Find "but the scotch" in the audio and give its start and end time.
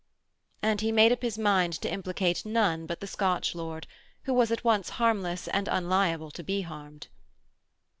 2.87-3.53